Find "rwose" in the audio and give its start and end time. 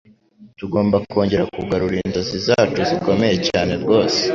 3.83-4.19